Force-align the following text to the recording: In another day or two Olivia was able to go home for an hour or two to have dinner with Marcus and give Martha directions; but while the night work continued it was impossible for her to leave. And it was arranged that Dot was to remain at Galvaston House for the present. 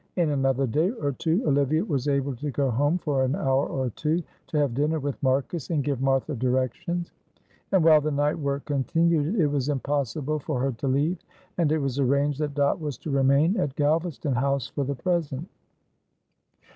In 0.15 0.31
another 0.31 0.65
day 0.65 0.89
or 0.89 1.11
two 1.11 1.43
Olivia 1.47 1.85
was 1.85 2.07
able 2.07 2.35
to 2.37 2.49
go 2.49 2.71
home 2.71 2.97
for 2.97 3.23
an 3.23 3.35
hour 3.35 3.67
or 3.67 3.91
two 3.91 4.23
to 4.47 4.57
have 4.57 4.73
dinner 4.73 4.99
with 4.99 5.21
Marcus 5.21 5.69
and 5.69 5.83
give 5.83 6.01
Martha 6.01 6.33
directions; 6.35 7.11
but 7.69 7.83
while 7.83 8.01
the 8.01 8.09
night 8.09 8.39
work 8.39 8.65
continued 8.65 9.35
it 9.39 9.45
was 9.45 9.69
impossible 9.69 10.39
for 10.39 10.59
her 10.59 10.71
to 10.71 10.87
leave. 10.87 11.19
And 11.59 11.71
it 11.71 11.77
was 11.77 11.99
arranged 11.99 12.39
that 12.39 12.55
Dot 12.55 12.81
was 12.81 12.97
to 12.97 13.11
remain 13.11 13.57
at 13.59 13.75
Galvaston 13.75 14.33
House 14.33 14.65
for 14.67 14.83
the 14.83 14.95
present. 14.95 15.47